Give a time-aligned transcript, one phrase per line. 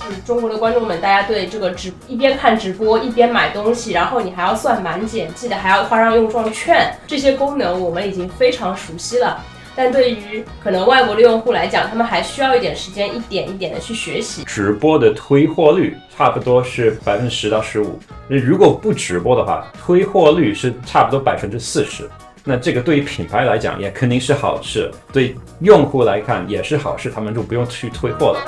[0.00, 9.42] 就是中国的观众们，大家对这个直一边看直播一边买东西，然后你还要算满减，记得还要花上用状券，这些功能我们已经非常熟悉了。
[9.76, 14.44] 但对于可能外国的用户来讲，他们还需要一点时间，一点一点的去学习。
[14.44, 17.98] 直播的推货率差不多是百分之十到十五，
[18.28, 22.08] 如果不直播的话，推货率是差不多百分之四十。
[22.44, 28.44] 那这个对于品牌来讲也肯定是好事，对用户来看也是好事，他们就不用去退货了。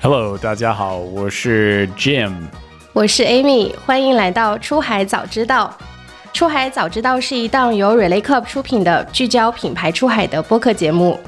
[0.00, 2.32] Hello，大家好，我是 Jim。
[2.94, 5.74] 我是 Amy，欢迎来到出海早知道。
[6.34, 11.18] 出海早知道是一档由 Relay Club 出品的聚焦品牌出海的播客节目。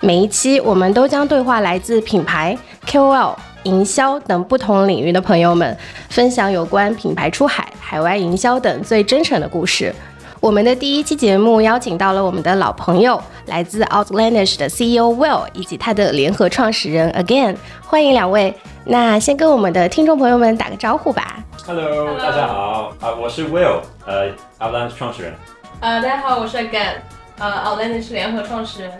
[0.00, 2.58] 每一期我们都将对话来自品牌、
[2.88, 9.94] KOL、营销等不同领域的朋友们，分享有关品牌出海、海外营销等最真诚的故事。
[10.40, 17.54] 我们的第一期节目邀请到了我们的老朋友，来自 Outlandish 的 CEO Will 以及他的联合创始人 Again，
[17.86, 18.52] 欢迎两位。
[18.84, 21.42] 那先跟我们的听众朋友们打个招呼吧。
[21.64, 25.32] Hello，大家好啊，我是 Will，呃，Outlandish 创始人。
[25.80, 26.94] 呃，大家好，我是 Again，
[27.38, 28.92] 呃，Outlandish 联合创始人。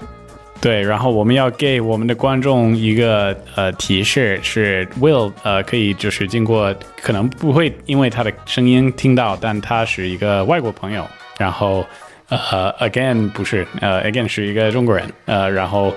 [0.60, 11.04] 对，然后我们要给我们的观众一个呃提示，是 Will 呃可以就是经过可能不会因为他的声音听到，但他是一个外国朋友，
[11.36, 11.84] 然后
[12.28, 15.92] 呃 Again 不是呃 Again 是一个中国人，呃然后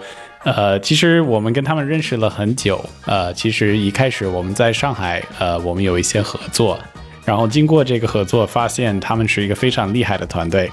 [0.45, 6.79] 呃其实我们跟他们认识了很久，呃其实一开始我们在上海呃我们有一些合作，
[7.25, 10.71] 然后经过这个合作发现他们是一个非常厉害的团队。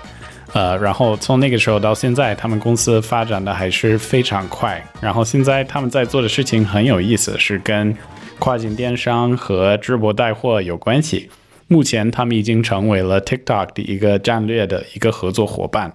[0.55, 4.85] 呃，然后从那个时候到现在，他们公司发展的还是非常快。
[5.01, 7.97] 然后现在他们在做的事情很有意思，是跟
[8.39, 11.31] 跨境电商和直播带货有关系。
[11.69, 15.91] 目前他们已经成为了 TikTok 的一个战略的一个合作伙伴。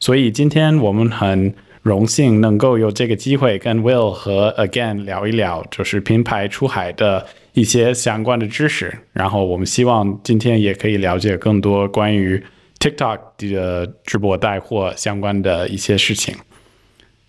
[0.00, 1.52] 所以今天我们很
[1.88, 8.94] 荣幸能够有这个机会跟 Will 和 Again 聊一聊，就是品牌出海的一些相关的知识。
[9.14, 12.44] 然后我们希望今天也可以了解更多关于
[12.78, 16.36] TikTok 的直播带货相关的一些事情。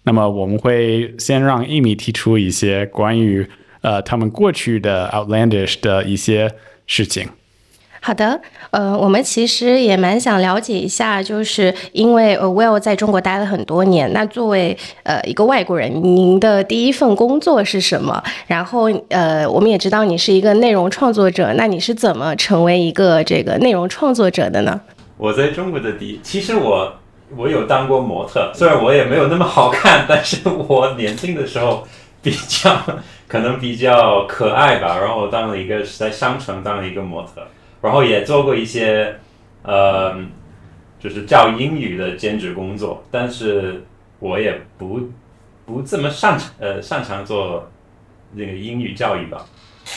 [0.03, 3.47] 那么我们会先让 Amy 提出一些关于
[3.81, 6.51] 呃他们过去的 Outlandish 的一些
[6.85, 7.29] 事情。
[8.01, 8.39] 好的，
[8.71, 18.23] 呃，我们其实也蛮想了解一下，就是因为呃 Will 在中国待了很多年，那作为呃一个外国人，您的第一份工作是什么？
[18.47, 24.79] 然后呃，我们也知道你是一个内容创作者，那你是怎么成为一个这个内容创作者的呢？
[25.17, 26.93] 我在中国的第一，其实我
[27.35, 31.85] 我有当过模特，虽然我也没有那么好看，但是我年轻的时候
[32.21, 32.81] 比较
[33.27, 34.97] 可能比较可爱吧。
[34.97, 37.45] 然后我当了一个在商城当了一个模特，
[37.81, 39.15] 然后也做过一些
[39.63, 40.15] 呃，
[40.99, 43.83] 就是教英语的兼职工作，但是
[44.19, 44.99] 我也不
[45.65, 47.69] 不这么擅长呃擅长做
[48.33, 49.45] 那个英语教育吧。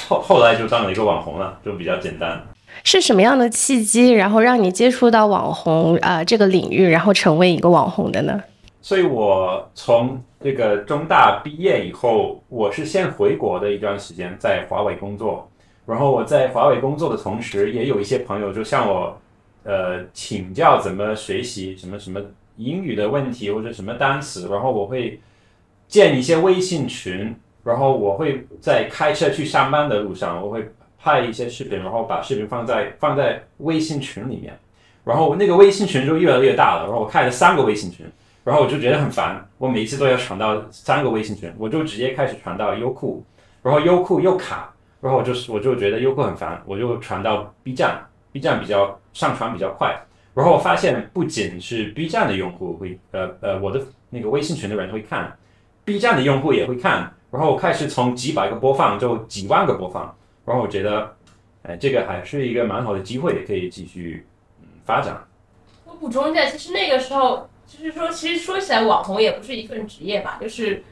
[0.08, 2.42] 后后来就当了一个网红了，就比较简单。
[2.84, 8.42] 是什么样的契机，然后让你接触到网红啊、呃、这个领域，然后成为一个网红的呢？
[8.80, 15.48] 所以我从这个中大毕业以后，我是先回国的一段时间，在华为工作。
[15.84, 19.18] 然后我在华为工作的同时，也有一些朋友就向我，
[19.64, 22.20] 呃，请教怎么学习什么什么
[22.56, 24.48] 英语的问题或者什么单词。
[24.48, 25.20] 然后我会
[25.88, 27.34] 建一些微信群，
[27.64, 34.56] 然后我会在开车去上班的路上，我会拍一些视频，然后把视频放在放在微信群里面。
[35.04, 38.06] 然后那个微信群就越来越大了，然后我开了三个微信群。
[38.44, 43.24] 然后我就觉得很烦，我每次都要传到三个微信群，我就直接开始传到优酷，
[43.62, 44.71] 然后优酷又卡，
[45.02, 50.00] 然后我就是我就觉得优酷很烦，我就传到 B 站，B 站比较上传比较快，
[50.32, 55.36] 然后我发现不仅是 B 站的用户会，呃呃，我的那个微信群的人会看
[55.84, 60.14] ，B 站的用户也会看，然后我开始从几百个播放就几万个播放，
[60.46, 61.14] 然后我觉得，
[61.64, 64.24] 哎，这个还是一个蛮好的机会，可以继续
[64.60, 65.20] 嗯发展。
[65.84, 67.48] 我补充一下，其实那个时候。
[67.64, 70.82] 就是说，其实说起来，网红也不是一份职业吧，就是，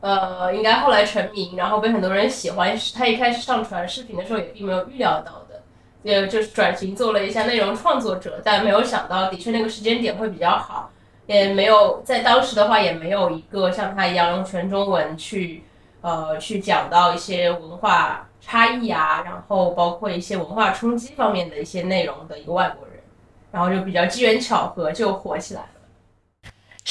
[0.00, 2.78] 呃，应该后来成名，然后被很多人喜欢。
[2.78, 5.62] 是他一开始上传视频的时候，也并没有预料到的，
[6.04, 10.90] 呃，就是转型做了一下内容创作者，但没有想到，的确那个时间点会比较好，
[11.26, 15.64] 也没有在当时的话，也没有一个像他一样用全中文去，
[16.00, 23.02] 呃，去讲到一些文化差异啊，然后包括一些文化冲击方面的一些内容的一个外国人，
[23.50, 25.68] 然后就比较机缘巧合就火起来了。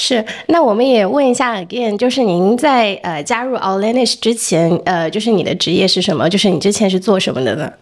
[0.00, 6.30] 是，那我们也问一下 again，就是您在呃加入 Allenish 之前，呃，就是你的职业是什么？
[6.30, 7.72] 就是你之前是做什么的呢？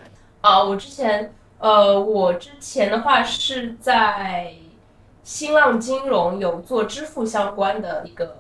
[0.40, 4.54] 啊，我之前，呃，我之前的话是在
[5.22, 8.34] 新浪金融有做支付相关的一个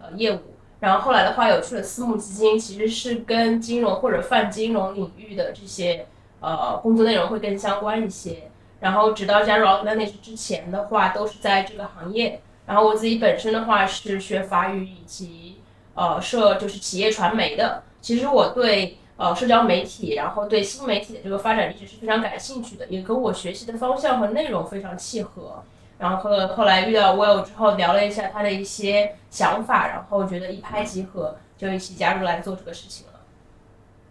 [0.00, 0.40] 呃业务，
[0.80, 6.06] 然后后来的话有去了私募基金，其实是跟金融或者泛金融领域的这些
[6.40, 8.50] 呃工作内容会更相关一些。
[8.80, 12.40] 然后直到加入 Allenish 之前的话，都是在这个行业。
[12.66, 15.60] 然后我自己本身的话是学法语以及
[15.94, 17.82] 呃社就是企业传媒的。
[18.00, 25.62] 其实我对呃社交媒体，然后对新媒体的这个发展一直是非常感兴趣的，也跟我学习的方向和内容非常契合。
[25.98, 33.06] 然后后来遇到 Will 之后，聊了一下他的一些想法，然后觉得一拍即合，就一起加入来做这个事情。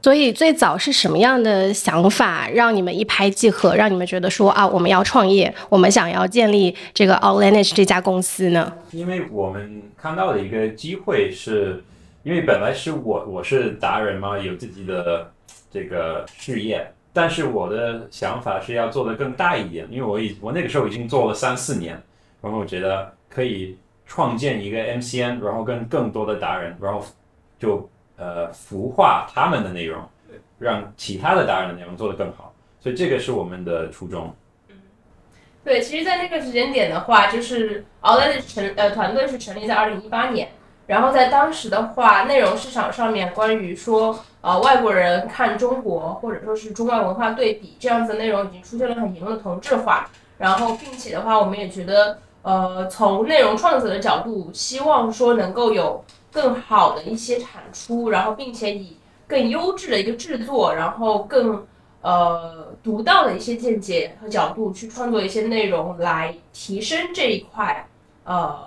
[0.01, 8.73] 所以最早是什么样的想法让你们一拍即合，让你们觉得说啊，我们要创业，我们想要建立这个 allenage 这家公司呢？
[8.91, 11.83] 因为我们看到的一个机会是，
[12.23, 15.31] 因为本来是我我是达人嘛，有自己的
[15.69, 21.93] 这个事业，但是我的想法是要做的更大一点，因为我已我那个时候已经做了三四年，
[22.41, 23.77] 然后我觉得可以
[24.07, 27.05] 创建一个 MCN，然后跟更多的达人，然后
[27.59, 27.87] 就。
[28.21, 29.99] 呃，孵化他们的内容，
[30.59, 34.31] 让其他的达人的内容做得更好，所以这个是我们的初衷。
[34.69, 34.75] 嗯，
[35.63, 40.49] 对，其实，在那个时间点的话，就是 a l l e 成呃团队是成立在二零一八年，
[40.85, 50.07] 然后在当时的话，内容市场上面关于说呃外国人看中国或者说是中外文化对比这样子的内容已经出现了很严重的同质化，
[50.37, 56.05] 然后并且的话，我们也觉得呃从内容创作者的角度，希望说能够有。
[56.31, 58.97] 更好的一些产出，然后并且以
[59.27, 61.65] 更优质的一个制作，然后更
[62.01, 67.87] 呃独到的一些见解和角度去创作一些内容，来提升这一块
[68.23, 68.57] 呃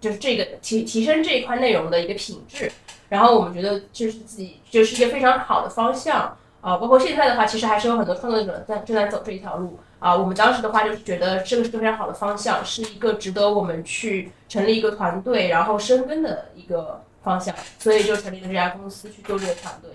[0.00, 2.72] 就是这个提提升这一块内容的一个品质。
[3.08, 10.14] 然后我们觉得就是自己就是一个非常好的方向啊，包括现在的话，其实还是有很多创作者在正在走这一条路啊。
[10.14, 17.02] 我们当时的话就是觉得这个是非常好的方向，是一个值得我们去成立一个团队，然后深耕的一个。
[17.24, 19.88] 方向，所以就成立了这家公司去做这个团队。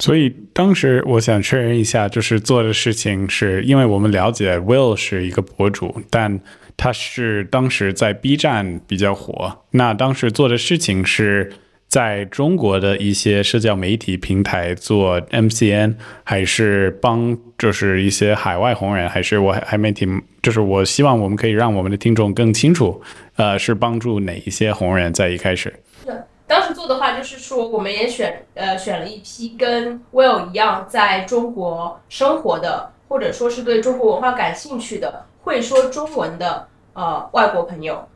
[0.00, 6.40] 所以当时我想确认一下，就是做的事情是因为我们了解 Will 是一个博主，但
[6.76, 9.56] 他是当时在 B 站比较火。
[9.70, 11.52] 那当时做的事情是
[11.92, 15.94] 在中国的一些社交媒体平台做 MCN，
[16.24, 19.06] 还是帮就是一些海外红人？
[19.06, 22.98] 还是我还还没听，就是我希望我们可以让我们的听众更清楚，
[23.36, 25.70] 呃，是帮助哪一些红人在一开始？
[26.06, 38.08] 是当时做的话，就是说我们也选呃选了一批跟 Will 一样在中国生活的，或者说是对中国文化感兴趣的，会说中文的呃外国朋友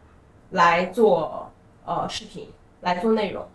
[0.52, 1.52] 来做
[1.84, 2.48] 呃视频，
[2.80, 3.46] 来做内容。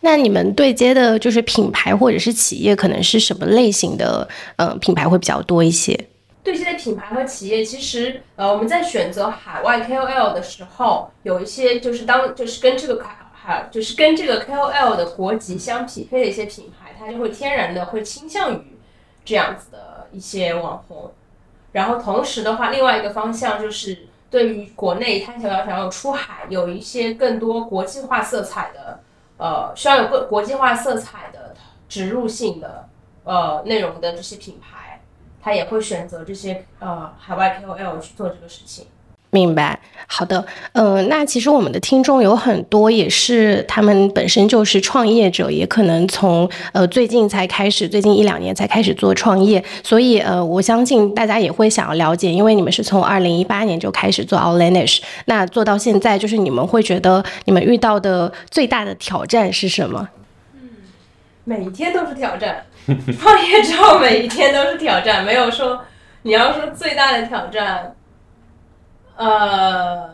[0.00, 6.08] 那你们对接的就是品牌或者是企业，可能是什么类型的呃品牌会比较多一些？
[6.42, 13.16] 对接的品牌和企业，其实呃我们在选择海外 KOL 的时候，有一些就是当就是跟这个卡。
[13.42, 18.76] 还就是跟这个 KOL 的国籍相匹配的一些品牌，它就会天然的会倾向于
[19.24, 21.10] 这样子的一些网红。
[21.72, 29.00] 然后同时的话，另外一个方向就是对于国内他想要想要出海，有一些更多国际化色彩的，
[29.40, 31.56] 呃，需要有国国际化色彩的
[31.88, 32.86] 植入性的
[33.24, 35.00] 呃内容的这些品牌，
[35.40, 38.86] 他也会选择这些呃海外 KOL 去做这个事情。
[39.32, 60.08] 明白，好的，嗯，那其实我们的听众有很多也是他们本身就是创业者，也可能从呃最近才开始，最近一两年才开始做创业，所以呃，我相信大家也会想要了解，因为你们是从二零一八年就开始做 Allinish，那做到现在，就是你们会觉得你们遇到的最大的挑战是什么？
[60.54, 60.70] 嗯，
[61.44, 62.64] 每一天都是挑战，
[63.16, 65.82] 创业之后每一天都是挑战，没有说
[66.22, 67.94] 你要说最大的挑战。
[69.20, 70.08] 呃，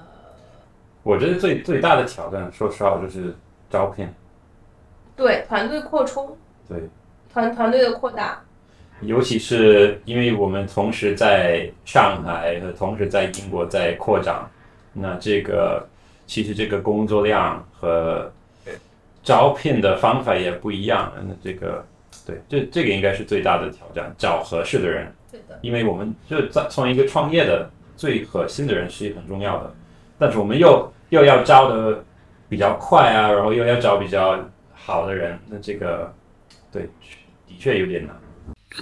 [1.05, 3.33] 我觉得最最大的挑战，说实话就是
[3.71, 4.09] 招聘。
[5.15, 6.37] 对，团队扩充。
[6.69, 6.77] 对。
[7.33, 8.43] 团团队的扩大。
[9.03, 14.51] 尤其是因为我们同时在上海和同时在英国在扩张，
[14.93, 15.87] 那这个
[16.27, 18.29] 其实这个工作量和
[19.23, 21.13] 招聘的方法也不一样。
[21.29, 21.85] 那这个
[22.27, 25.07] 对，这这个应该是最大的挑战，找合适的人。
[25.31, 25.57] 对的。
[25.63, 27.71] 因为我们就在从一个创业的。
[27.97, 29.75] 最核心的人是很重要的，
[30.19, 32.05] 但是我们又又要招的
[32.49, 34.39] 比较快啊，然后又要找比较
[34.75, 36.13] 好的人，那这个
[36.71, 36.83] 对
[37.47, 38.15] 的确有点难。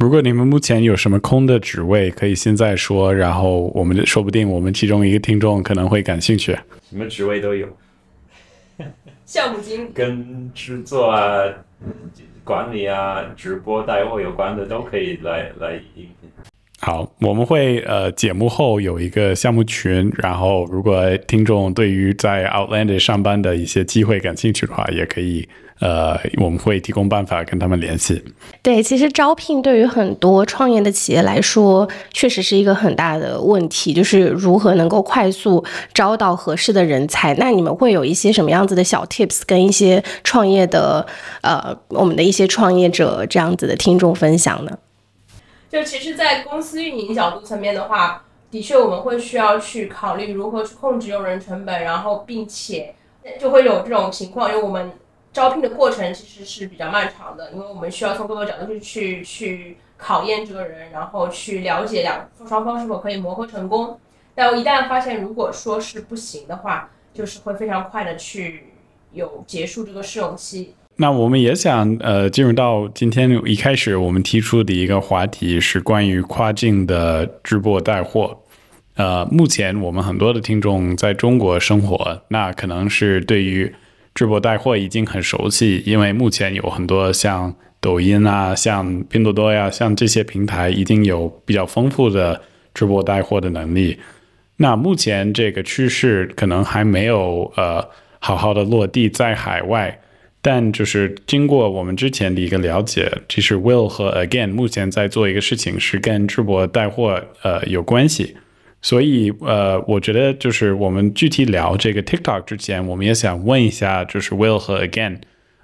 [0.00, 6.52] 如果你们目前有什么空的职位，可以现在说，然后我们说不定我们其中一个听众可能会感兴趣。
[6.90, 7.68] 什么职位都有。
[9.24, 9.90] 项目经理。
[9.94, 11.44] 跟制作啊、
[12.42, 16.28] 管理啊、直播带货有关的都可以来来应聘。
[16.84, 25.48] 好，我们会呃节目后有一个项目群，然后如果听众对于在 Outlander 上班的一些机会感兴趣的话，也可以
[25.80, 28.22] 呃我们会提供办法跟他们联系。
[28.60, 35.64] 对，其实招聘对于很多创业的企业来说，确实是一个很大的问题，就是如何能够快速
[35.94, 37.34] 招到合适的人才。
[37.36, 41.06] 那你们会有一些什么样子的小 tips 跟一些创业的
[41.40, 44.78] 呃我们的一些创业者这样子的听众分享呢？
[45.74, 52.94] 就其实，在公司运营角度层面的话，的确我们会需要去考虑如何去控制用人成本，然后并且
[53.40, 54.92] 就会有这种情况，因为我们
[55.32, 63.98] 招聘的过程其实是比较漫长的，因为我们需要从各个角度去去去考验这个人，然后去了解两双方是否可以磨合成功。
[64.32, 68.74] 但一旦发现如果说是不行的话，就是会非常快的去
[69.10, 70.76] 有结束这个试用期。
[70.96, 78.38] 那我们也想呃进入到今天一开始我们提出的一个话题是关于跨境的直播带货。
[78.94, 83.74] 呃，目前我们很多的听众在中国生活，那可能是对于
[84.14, 92.40] 直播带货已经很熟悉，因为目前有很多像抖音啊、像拼多多呀、像这些平台已经有比较丰富的
[92.72, 93.98] 直播带货的能力。
[94.58, 97.84] 那目前这个趋势可能还没有呃
[98.20, 99.98] 好好的落地在海外。
[100.46, 108.36] 但就是经过我们之前的一个了解，其实 Will 和 Again 目前在做一个事情，是跟直播带货呃有关系。
[108.82, 115.20] 所以呃，我觉得就是我们具体聊这个 TikTok 之前，我们也想问一下，就是 Will 和 Again，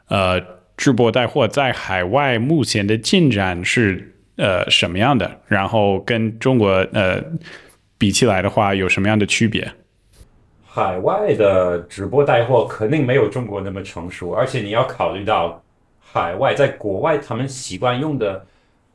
[0.08, 0.40] 呃，
[0.78, 5.40] 直播带货在海外目前的进展是呃什么样的？
[5.46, 7.22] 然后跟中国呃
[7.98, 9.70] 比起来的话，有什么样的区别？
[10.72, 15.60] 海外的直播带货肯定没有中国那么成熟，而且你要考虑到
[15.98, 18.46] 海外在国外他们习惯用的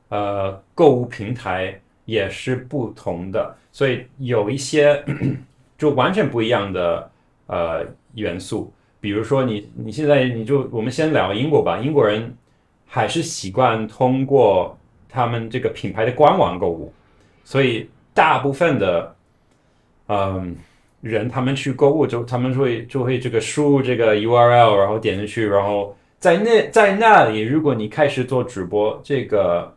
[0.07, 5.03] 呃购物平台也是不同的，所以有一些
[5.77, 7.11] 就完全不一样的
[7.47, 8.71] 呃元素。
[9.01, 12.33] 比如说你你现在你就我们先聊英国吧，英国人
[12.85, 14.77] 还是习惯通过
[15.09, 16.93] 他们这个品牌的官网购物，
[17.43, 19.15] 所以大部分的
[20.07, 20.55] 嗯。
[21.05, 29.71] 人他们去购物就他们会就会这个输入这个 URL，然后点进去，然后在那在那里，如果你开始做直播，这个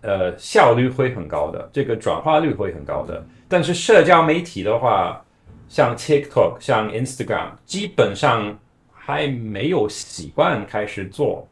[0.00, 3.24] 呃效率会很高的，这个转化率会很高的。
[3.46, 5.24] 但是社交媒体的话，
[5.68, 8.58] 像 TikTok、像 Instagram，基本上
[8.92, 11.46] 还没有习惯开始做，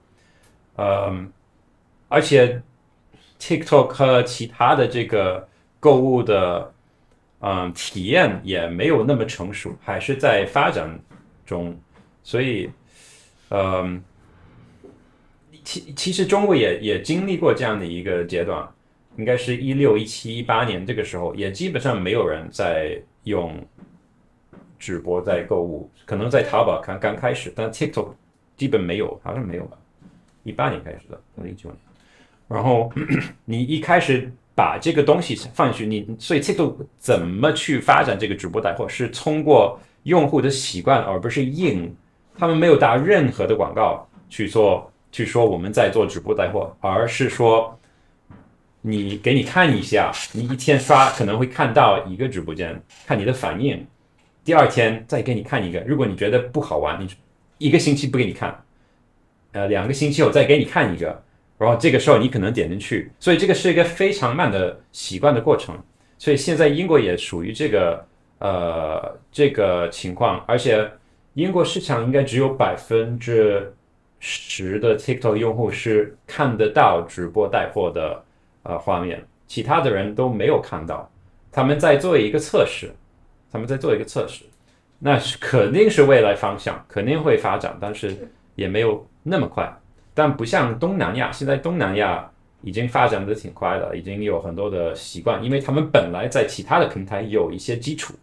[0.76, 1.30] 嗯，
[2.08, 2.60] 而且
[3.38, 5.46] TikTok 和其他的这个
[5.78, 6.73] 购物的。
[7.46, 10.98] 嗯，体验也没有那么成熟，还是在发展
[11.44, 11.78] 中，
[12.22, 12.70] 所以，
[13.50, 14.02] 嗯，
[15.62, 18.66] 其其实中国也也经历过这样的一个阶段，
[19.18, 23.62] 应该是一六、一七、一八年这个时候，也基本上没有人在用
[24.78, 28.14] 直播在购物，可能在淘宝刚刚开始，但 TikTok
[28.56, 29.76] 基本没有，好像没有吧？
[30.44, 31.76] 一八年开始的，零九年，
[32.48, 32.90] 然后
[33.44, 34.32] 你一开始。
[34.54, 41.92] 把这个东西放进去，你所以 TikTok 怎么去发展这个直播带货，是通过用户的习惯，而不是硬，
[42.38, 47.76] 他们没有打任何的广告去做，去说我们在做直播带货，而是说
[48.80, 53.84] 你给你看一下，你一天刷可能会看到一个直播间，看你的反应，
[54.44, 57.08] 第二天再给你看一个，如果你觉得不好玩，你
[57.58, 58.62] 一个星期不给你看，
[59.50, 61.24] 呃，两个星期后再给你看一个。
[61.64, 65.74] 然后这个时候你可能点进去，所以这个是一个非常慢的习惯的过程。
[66.18, 68.06] 所以现在英国也属于这个
[68.38, 70.88] 呃这个情况，而且
[71.34, 73.74] 英国市场应该只有百分之
[74.20, 78.24] 十的 TikTok 用户是看得到直播带货的
[78.62, 81.10] 呃画面，其他的人都没有看到。
[81.50, 82.90] 他们在做一个测试，
[83.50, 84.44] 他们在做一个测试，
[84.98, 88.16] 那是肯定是未来方向，肯定会发展，但是
[88.54, 89.70] 也没有那么快。
[90.14, 92.30] 但不像东南亚，现在东南亚
[92.62, 98.14] 已经发展的挺快的，已经有很多的习惯，因为他们本来在其他的平台有一些基础，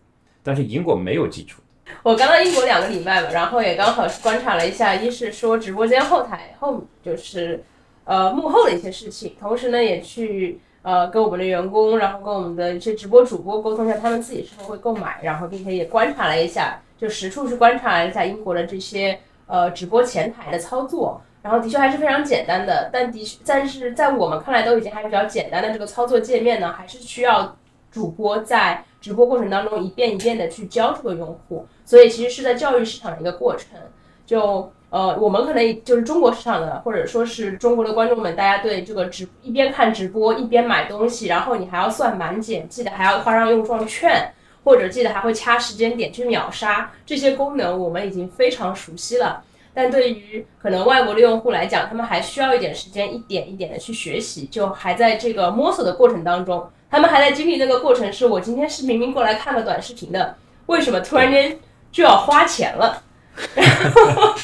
[0.42, 1.62] 但是英国没有基础。
[2.02, 7.62] 我刚到英国两个礼拜嘛，然后也刚好是观察了一下，一是说直播间后台后就是
[8.06, 21.22] 呃幕后的一些事情，同时呢也去呃跟我们的员工，然后跟我们的一些直播主播沟通一下，他们自己是否会购买，然后并且也观察了一下，就实处去观察了一下英国的这些呃直播前台的操作。
[21.42, 27.58] 然后的确还是非常简单的，但的确，但是在我们看来都已经还是比较简单的这个操作界面呢，还是需要
[27.92, 33.80] 主播在直播过程当中一遍一遍的去教这个用户，所以其实是在教育市场的一个过程。
[34.24, 44.32] 就呃，我们可能就是中国市场的，或者说是中国的观众们，大家对这个直一边看直播一边买东西，然后你还要算满减，记得还要花上用状券，
[44.64, 49.44] 或者记得还会掐时间点去秒杀，这些功能我们已经非常熟悉了。
[49.74, 56.70] 但对于可能外国的用户来讲，他们还需要一点时间，一点一点的去学习，就还在这个摸索的过程当中。
[56.90, 60.36] 他们还在经历那个过程，是我今天是明明过来看个短视频的，
[60.66, 61.58] 为什么突然间
[61.90, 63.02] 就要花钱了？
[63.56, 64.36] 然后，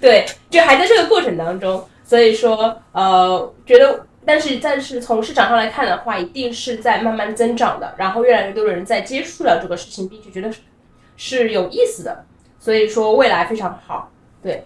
[0.00, 1.84] 对，就还在这个过程当中。
[2.04, 7.92] 所以说，呃，觉得，但是但是从市场上来看的话，一定是在慢慢增长的。
[7.98, 10.60] 然后越来越多的人在接触了这个事情，并且觉得是
[11.16, 12.24] 是有意思的。
[12.60, 14.64] 所以说未来非常好，对。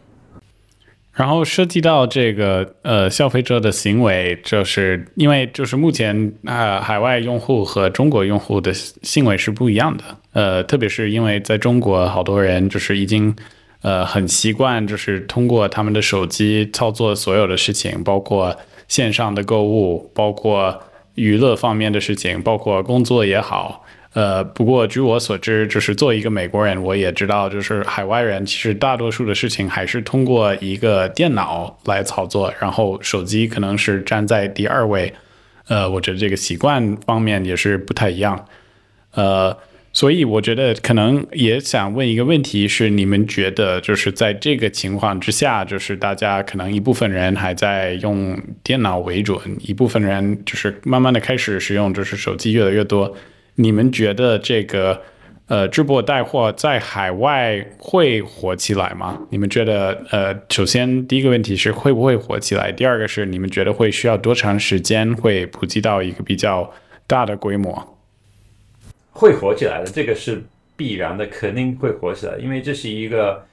[1.21, 13.37] 然后涉及到这个呃消费者的行为，就是因为就是目前啊海外用户和中国用户的行为是不一样的，呃特别是因为在中国好多人就是已经
[13.83, 18.57] 呃很习惯就是通过他们的手机操作所有的事情，包括
[18.89, 20.83] 线上的购物，包括
[21.17, 23.85] 娱乐方面的事情，包括工作也好。
[24.13, 35.13] 呃，不过据我所知，就是作为一个美国人，我也知道，就是海外人其实大多数的事情还是通过一个电脑来操作，然后手机可能是站在第二位。
[35.69, 38.47] 呃，我觉得这个习惯方面也是不太一样。
[39.13, 39.57] 呃，
[39.93, 53.15] 所以我觉得可能也想问一个问题是：你们觉得就是在这个情况之下，就是大家可能一部分人还在用电脑为准，一部分人就是慢慢的开始使用就是手机越来越多。
[53.61, 55.03] 你们觉得这个
[55.47, 59.21] 呃直播带货在海外会火起来吗？
[59.29, 62.73] 你们觉得呃，首先第一个问题是会不会火起来？
[62.73, 66.73] 第二个是你们觉得会需要多长时间会普及到一个比较
[67.07, 67.99] 大的规模？
[69.13, 70.43] 会火起来的，这个是
[70.75, 73.45] 必然的，肯定会火起来，因为这是一个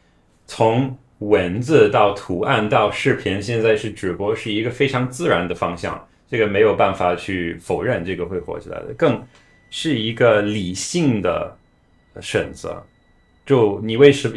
[0.45, 9.21] 从文字到图案到视频，现在是直播，是一个非常自然的方向，这个没有办法去否认，这个会火起来的，更。
[9.69, 11.57] 是一个理性的
[12.21, 12.83] 选择，
[13.45, 14.35] 就你为什么？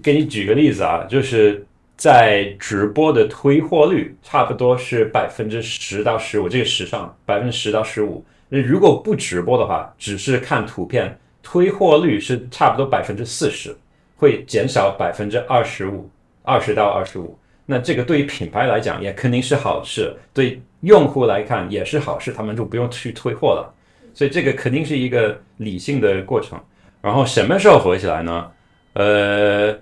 [0.00, 1.66] 给你举个例子啊，就是
[1.96, 8.24] 在直播的推货率差不多是百分之十到十五，这个时尚百分之十到十五。
[8.48, 13.76] 那如果不直播的话，只是看图片，推货率是差不多百分之四十，
[14.16, 16.08] 会减少百分之二十五，
[16.42, 17.36] 二十到二十五。
[17.66, 23.74] 那这个对于品牌来讲也肯定是好事，对用户来看也是好事，他们就不用去退货了。
[24.14, 26.60] 所以这个肯定是一个理性的过程，
[27.00, 28.50] 然后什么时候火起来呢？
[28.92, 29.74] 呃，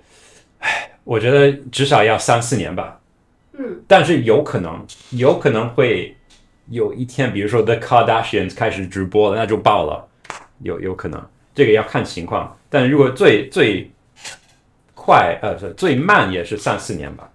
[1.03, 2.99] 我觉得至少要三四年吧。
[3.53, 6.15] 嗯，但是有可能，有可能会
[6.69, 10.07] 有一天，比如说 The Kardashians 开始直播了，那就爆了，
[10.59, 11.21] 有有可能，
[11.53, 12.57] 这个要看情况。
[12.69, 13.91] 但如果最最
[14.95, 17.29] 快，呃，最慢也是三四年吧。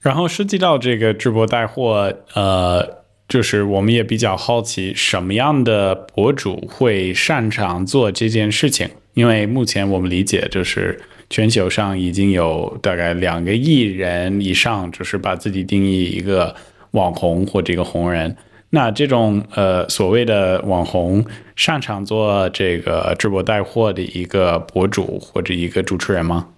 [0.00, 3.03] 然后涉及到这个直播带货，呃。
[3.28, 8.88] 就是我们也比较好奇，什么样的博主会擅长做这件事情？
[9.14, 16.54] 因为目前我们理解，就是全球上已经有大概两个亿人以上，就是把自己定义一个
[16.90, 18.36] 网红或者一个红人。
[18.70, 26.48] 那这种呃所谓的网红，擅长做这个直播带货的一个博主或者一个主持人吗？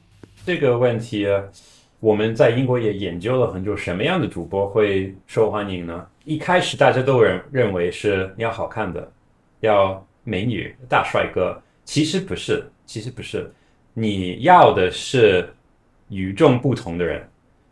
[0.45, 1.27] 这个问题，
[2.01, 6.07] 我们在英国也研究了很久，什么样的主播会受欢迎呢？
[6.27, 9.13] 一开始大家都认认为是要好看的，
[9.61, 13.49] 要美女大帅哥，其实不是，其实不是，
[13.95, 15.49] 你要的是
[16.09, 17.25] 与众不同的人。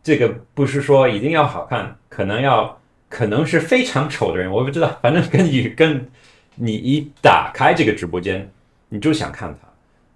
[0.04, 6.08] 这个不是说一定要好看，可能要可能是非常丑的人，我不知道，反正跟你跟
[6.54, 8.48] 你一打开这个直播间，
[8.88, 9.68] 你就想看他，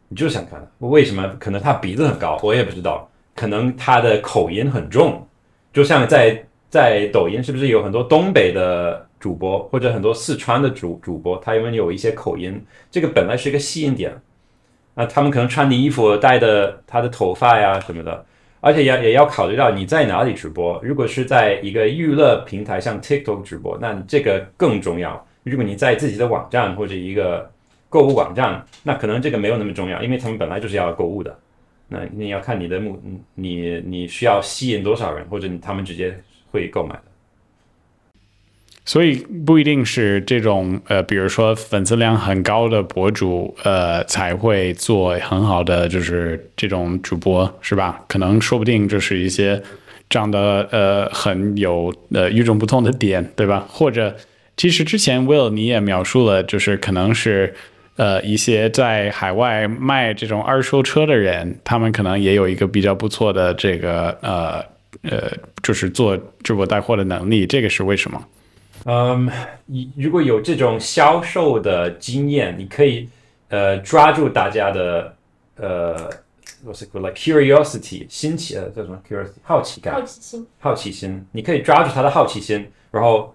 [0.06, 0.86] 你就想看他。
[0.86, 1.26] 为什么？
[1.40, 5.26] 可能他鼻子很高，我也不知道，可能他的口音很重，
[5.72, 6.44] 就像在。
[6.70, 11.36] 在抖音是不是有很多东北的主播，或者很多四川的主主播？
[11.38, 14.12] 他因为有一些口音，这个本来是一个吸引点。
[14.94, 18.26] 那他们可能穿的衣服、戴的他的头发呀什么的，
[18.60, 20.78] 而且也也要考虑到你在哪里直播。
[20.82, 25.26] 如果是在一个娱乐平台，像 TikTok 直播，那这个更重要。
[25.44, 27.48] 如果你在自己的网站或者一个
[27.88, 31.38] 购物网站，那可能这个没有那么重要，因为他们本来就是要购物的。
[31.88, 33.00] 那你要看你的目，
[33.34, 36.14] 你你需要吸引多少人，或者他们直接。
[36.50, 37.02] 会购买的，
[38.84, 48.02] 所以不一定是这种呃，比如说粉丝量很高的博主，呃，才会做很好的就是这种主播，是吧？
[48.08, 49.62] 可能说不定就是一些
[50.08, 53.66] 长得呃很有呃与众不同的点，对吧？
[53.68, 54.16] 或者
[54.56, 57.54] 其实之前 Will 你也描述了，就是可能是
[57.96, 64.64] 呃一些在海外卖这种二手车的人，他们可能也有一个比较不错的这个呃
[65.02, 65.30] 呃，
[65.62, 68.24] 就是做直播带货的能力，这个是为什么？
[68.84, 69.30] 嗯，
[69.66, 73.08] 你如果有这种销售的经验，你可以
[73.48, 75.14] 呃抓住大家的
[75.56, 76.10] 呃
[76.64, 83.34] ，what's it called like curiosity 新奇呃叫什么 curiosity 好奇感好奇心，好奇心，你可以抓住他的好奇心，然后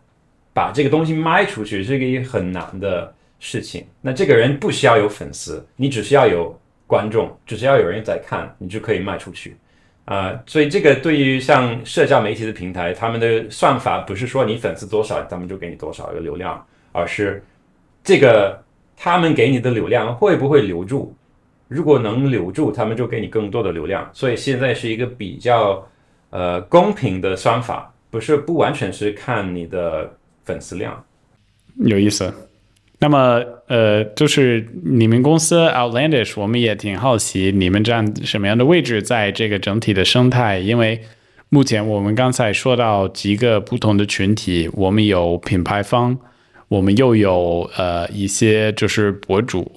[0.53, 3.85] 把这个东西卖出去，是一个很难的事情。
[4.01, 9.57] 那这个人不需要有粉丝，你只需要有观众，只需要有人在看，你就可以卖出去。
[10.05, 16.61] 啊、所以这个对于像社交媒体的平台，他们的算法不是说你粉丝多少，他们就给你多少个流量，
[16.91, 17.41] 而是
[18.03, 18.61] 这个
[18.97, 21.15] 他们给你的流量会不会留住？
[21.69, 24.09] 如果能留住，他们就给你更多的流量。
[24.11, 25.81] 所以现在是一个比较
[26.31, 30.11] 呃公平的算法，不是不完全是看你的
[30.43, 31.01] 粉丝量。
[31.77, 32.31] 有意思。
[33.03, 41.01] 那么，呃，就是你们公司 Outlandish，我们也挺好奇你们占什么样的位置在这个整体的生态，因为
[41.49, 46.17] 目前我们刚才说到几个不同的群体，我们有品牌方，
[46.69, 49.69] 我们又有呃一些就是博主，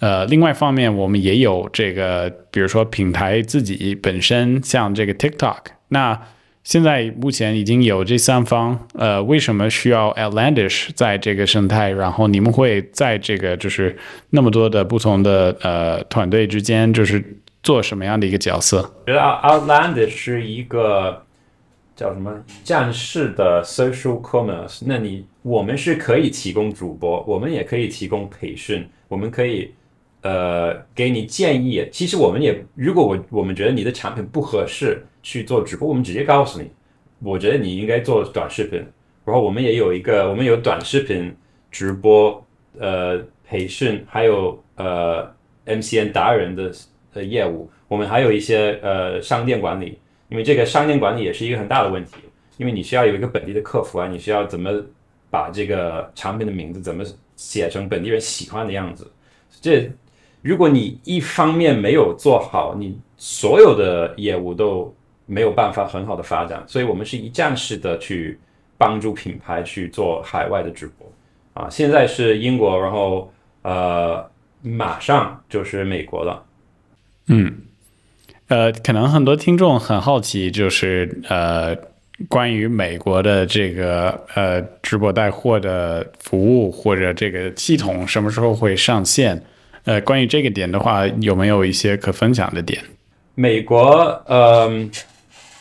[0.00, 5.58] 呃，另外一方面我们也有这个，比如说品牌自己本身，像这个 TikTok，
[5.90, 6.20] 那。
[6.64, 11.90] 现在目前已经有这三方，呃，为什么需要 Outlandish 在这个生态？
[11.90, 13.94] 然后你们会在这个就是
[14.30, 17.22] 那么多的不同的呃团队之间，就是
[17.62, 18.82] 做什么样的一个角色？
[19.06, 21.22] 觉得 Out- Outlandish 是一个
[21.94, 22.32] 叫什么
[22.64, 24.82] 战士的 social commerce。
[24.86, 29.70] 那你我们是可以提供主播，我们也可以提供培训，我们可以
[30.24, 31.86] 呃给你建议。
[31.92, 36.70] 其实我们也，如果我我们觉得你的产品不合适去做直播，我们直接告诉你，
[37.20, 38.84] 我觉得你应该做短视频。
[39.24, 41.34] 然后我们也有一个，我们有短视频
[41.70, 42.44] 直播
[42.78, 45.30] 呃培训，还有呃
[45.66, 46.70] MCN 达人的
[47.14, 52.16] 呃业务，我们还有一些呃商店管理，因为这个商店管理也是一个很大的问题，
[52.58, 54.70] 因为你需要有一个本地的客服啊，你需要怎么
[55.30, 57.02] 把这个产品的名字怎么
[57.34, 59.10] 写成本地人喜欢的样子，
[59.60, 59.90] 这
[60.44, 68.38] 如果你一方面没有做好，你所有的业务都没有办法很好的发展，所以我们是一站式的去
[68.76, 71.10] 帮助品牌去做海外的直播
[71.54, 74.22] 啊，现在是英国，然后呃
[74.60, 76.44] 马上就是美国了。
[77.28, 77.50] 嗯
[78.48, 81.74] 呃，可能很多听众很好奇，就是呃，
[82.28, 89.42] 关于美国的这个呃直播带货的服务或者这个系统什么时候会上线？
[89.84, 92.82] 呃，关于这个点的话，有没有一些可分享的点？
[93.34, 94.90] 美国，嗯、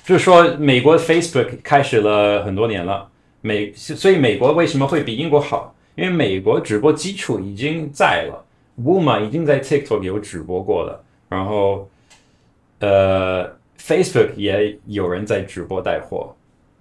[0.05, 3.09] 就是说美国 Facebook 开始了很多年了，
[3.41, 5.75] 美所以美国为什么会比英国好？
[5.95, 8.45] 因为美国直播基础已经在了
[8.81, 11.89] ，Wuma 已经在 TikTok 有直播过了，然后
[12.79, 13.47] 呃
[13.79, 16.35] Facebook 也有人在直播带货，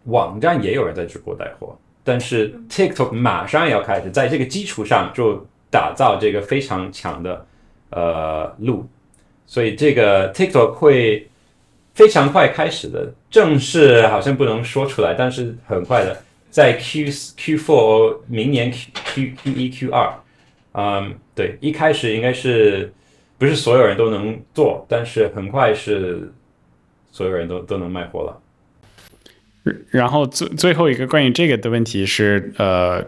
[0.04, 7.46] 网站也有人在直播带货，但是 TikTok 马上要开始在这个基础上就打造这个非常强的
[7.88, 8.86] 呃路，
[9.46, 11.26] 所以这个 TikTok 会
[11.94, 17.06] 非常快开始的，正式好像不能说出来，但是很快的，在 Q
[17.36, 20.12] Q four 明年 Q Q Q 一 Q 二，
[20.74, 22.92] 嗯，对，一开始应该是
[23.38, 26.30] 不是所有人都能做，但是很快是
[27.10, 28.41] 所有人都都能卖货了。
[29.90, 33.04] 然后最最后一个关于这个的问题是，呃，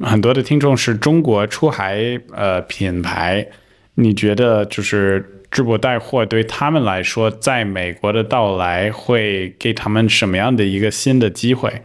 [0.00, 3.46] 很多的听众是中国出海呃品牌，
[3.94, 11.82] 你觉得就是直播带货对他们来说，在美国的到来会给他们什么样的一个新的机会？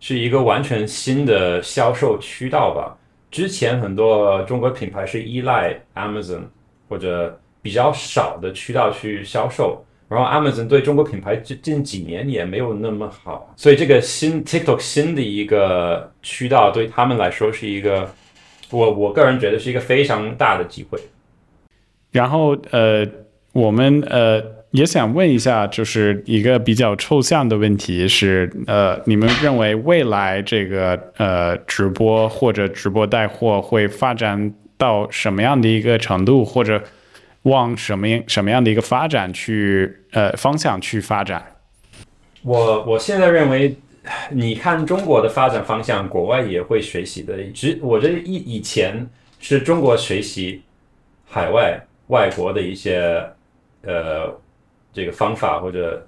[0.00, 2.96] 是一个完全新的销售渠道吧。
[3.30, 6.42] 之前很多中国品牌是依赖 Amazon
[6.88, 18.08] 或者比较少的渠道去销售，然后 Amazon 对中国品牌近近几年也没有那么好，所以这个新 TikTok 新的一个渠道对他们来说是一个，
[18.70, 20.98] 我我个人觉得是一个非常大的机会。
[22.12, 23.04] 然后呃，
[23.52, 36.82] 我们呃也想问一下，就是一个比较抽象的问题是，呃，你们认为未来这个呃直播或者直播带货会发展到什么样的一个程度，或者
[37.44, 41.42] 往什么什么样的一个发展去呃方向去发展？
[42.42, 43.74] 我我现在认为，
[44.30, 47.42] 你看中国的发展方向，国外也会学习的。
[47.54, 49.08] 只我这以以前
[49.40, 50.62] 是中国学习
[51.26, 53.24] 海外外国的一些
[53.82, 54.30] 呃
[54.92, 56.06] 这个方法或者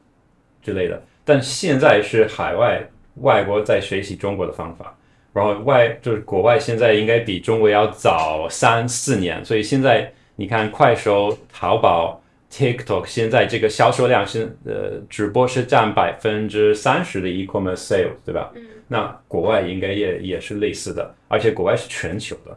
[0.63, 2.83] 之类的，但现在是海外
[3.23, 4.95] 外国在学习中国的方法。
[5.33, 12.21] 然后外就是国外现在应该比中国要早三四年，所以现在你看快手、淘宝、
[12.53, 18.53] TikTok 现在这个销售量是呃直播是占百分之三十的 e-commerce sales，对吧？
[18.55, 18.65] 嗯。
[18.89, 22.57] 那国外应该也也是类似的，而且国外是全球的。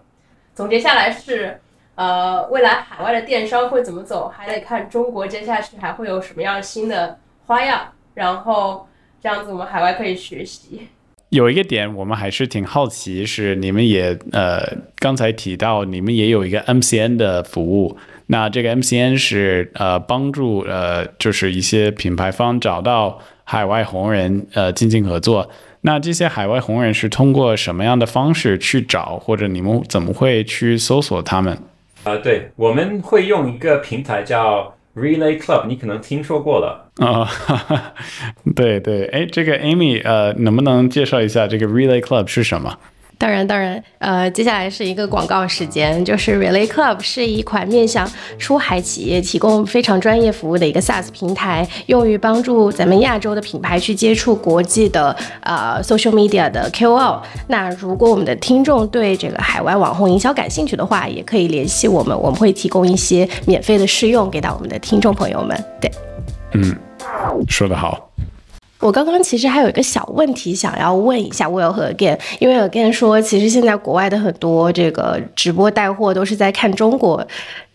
[0.54, 1.60] 总结下来是，
[1.96, 8.88] 呃，未来海外的电商会怎么走，还得看中国接下去还会有什么样新的花样，然后
[9.20, 10.88] 这样子我们海外可以学习。
[11.30, 14.62] 有一个点我们还是挺好奇，是你们也呃
[14.98, 25.50] 刚才提到你们也有一个 MCN 的服务，那这个 MCN 是呃帮助呃就是一些品牌方找到海外红人呃进行合作。
[25.82, 31.58] 那这些海外红人是通过什么样的方式去找，或者你们怎么会去搜索他们？
[32.04, 36.90] 啊，对，我们会用一个平台叫 Relay Club，你可能听说过了。
[36.98, 37.30] 啊，
[38.56, 42.78] 对对，哎，这个 Amy，呃，能不能介绍一下这个 Relay Club 是什么？
[43.20, 57.22] 当然，当然，呃，接下来是一个广告时间，就是 Relay Club 是一款面向出海企业提供非常专业服务的一个 SaaS 平台，用于帮助咱们亚洲的品牌去接触国际的呃 social media 的 KOL。
[57.48, 65.62] 那如果我们的听众对这个海外网红营销感兴趣的话，也可以联系我们，我们会提供一些免费的试用给到我们的听众朋友们。
[65.82, 65.92] 对，
[66.54, 66.74] 嗯，
[67.50, 68.09] 说得好。
[68.80, 77.26] 我刚刚其实还有一个小问题想要问一下 Will 和 Again，因为 Again 说，其实现在国外的很多这个直播带货都是在看中国。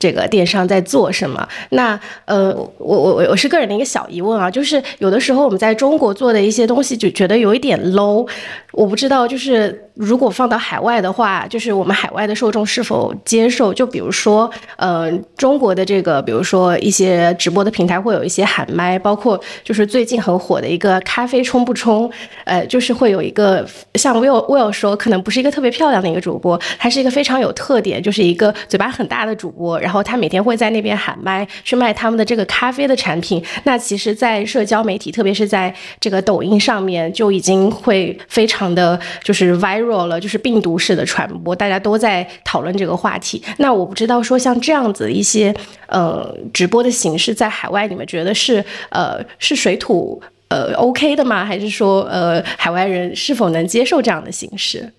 [0.04, 1.48] 这个电商在做什么？
[1.70, 8.28] 那呃，我我我我是个人的一个小疑问啊，就是有的时候我们在中国做的一些东西就觉得有一点 low，
[8.72, 13.72] 我不知道就是如果放到海外的话，就是我们海外的受众是否接受？
[13.72, 22.10] 就比如说，呃，中国的这个，比如说一些直播的平台会有一些喊麦，包括就是最近很火的一个咖啡冲不冲，
[22.44, 29.93] 呃，就是会有一个像 Will Will 说，可能不是一个特别漂亮的一个主播，他是一个非常有特点，就是一个嘴巴很大的主播，然后。
[29.94, 33.40] 然后他每天会在那边喊麦去卖他们的这个咖啡的产品。
[33.62, 43.40] 那其实，在社交媒体，特别是在这个抖音上面，就已经会非常的就是 viral 了，就是病毒式的传播，大家都在讨论这个话题。
[43.58, 45.54] 那我不知道说像这样子一些
[45.86, 51.44] 呃直播的形式，在海外你们觉得是呃是水土呃 OK 的吗？
[51.44, 54.92] 还是说呃海外人是否能接受这样的形式？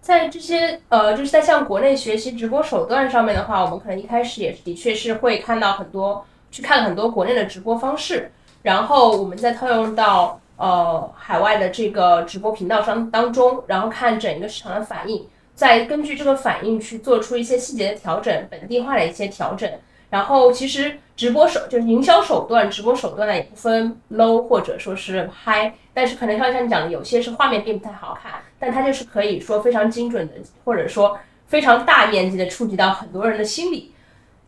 [0.00, 8.32] 在这些呃，就是在向国内学习直播手段上面的话，我们可能一开始也的确是会看到很多，去看很多国内的直播方式，
[8.62, 19.70] 然后我们再套用到呃海外的这个直播频道上当中，然后看整一个市场的反应，再根据这个反应去做出一些细节的调整，本地化的一些调整。
[20.10, 33.92] 然后其实直播手就是营销手段，直播手段呢也不分 low 或者说是 high，但是可能像像你讲的，有些是画面并不太好看，但它就是可以说非常精准的，或者说非常大面积的触及到很多人的心理，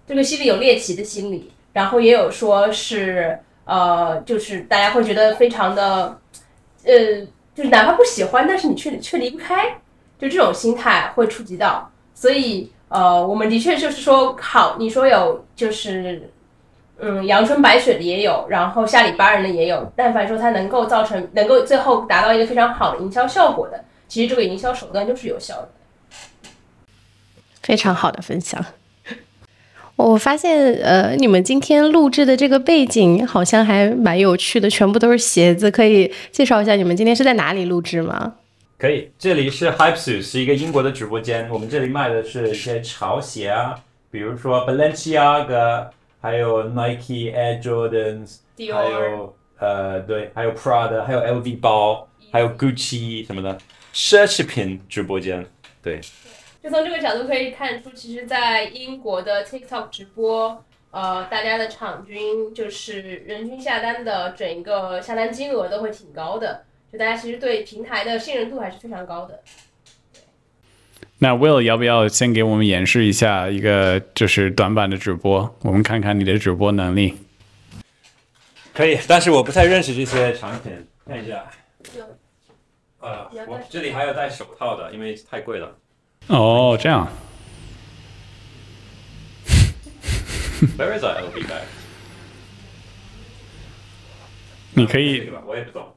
[0.05, 6.19] 这个心里有猎奇的心理，然后也有说是呃，就是大家会觉得非常的，
[6.85, 6.93] 呃，
[7.55, 9.79] 就是哪怕不喜欢，但是你却却离不开，
[10.19, 12.73] 就这种心态会触及到，所以。
[12.93, 16.31] 呃，我们的确就是说，好，你说有就是，
[16.99, 19.91] 嗯，阳春白雪的也有，然后下里巴人的也有。
[19.97, 25.69] 但凡说它能够造成，能够最后达到一个非常好的营销效果的，其实这个营销手段就是有效的。
[27.63, 28.63] 非常好的分享。
[29.97, 38.35] 我发现，呃，你们今天录制的这个背景好像还蛮有趣的，全部都是鞋子，可以介绍一下你们今天是在哪里录制吗？
[38.83, 41.49] 可以，这里是 Hypesuit，是一个英国的直播间。
[41.49, 45.87] 我们这里卖的是一些潮鞋啊，比如说 Balenciaga，
[46.21, 53.57] 还有 Nike Air Jordans，还有呃对，还有 Prada，还有 LV 包，还有 Gucci 什么的
[53.95, 55.47] 奢侈品直播间。
[55.81, 56.01] 对，
[56.61, 66.65] 就从这个角度可以看出，其实，在英国的 TikTok 直播，呃，大家的场均就是人均下单的整一个下单金额都会挺高的。
[66.93, 69.43] 就大家其实对平台的信任度还是非常高的。
[71.19, 77.15] 那 Will 要不要先给我们演示一下一个就是短板的直播，我们看看你的直播能力。
[78.75, 80.73] 可以，但是我不太认识这些产品，
[81.07, 81.45] 看一下。
[83.01, 85.77] 呃，我这里还有戴手套的，因为太贵了。
[86.27, 87.09] 哦，这样。
[90.77, 91.63] Where is our LV bag？
[94.75, 95.31] 你可以。
[95.47, 95.95] 我也不懂。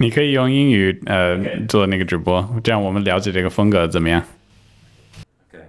[0.00, 1.36] 你可以用英语呃
[1.68, 4.22] 做那个直播，这样我们了解这个风格怎么样
[5.50, 5.64] ？Okay.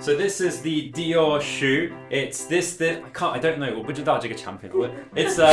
[0.00, 1.90] So this is the Dior shoe.
[2.10, 4.70] It's this I can't I don't know 我不知道这个产品。
[4.72, 5.52] 我 It's a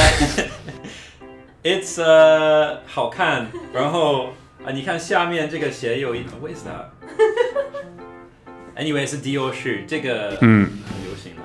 [1.63, 11.41] it's a 好看，然后啊，你看下面这个鞋有一，What is that？Anyway 是 Dior shoe 这个嗯很流行的。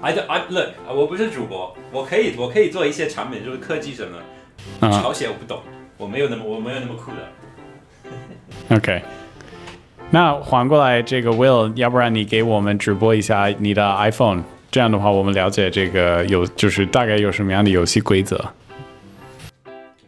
[0.00, 4.20] I don't, I look，我不是主播，我可以我可以做一些产品，就是科技什么
[4.80, 5.62] 潮鞋我不懂，
[5.97, 8.75] 我没有那么我没有那么酷的。
[8.75, 9.01] ，OK。
[10.11, 18.37] 那缓过来，这个 Will，要不然你给我们直播一下你的 iPhone，这样的话我们了解这个有就是大概有什么样的游戏规则。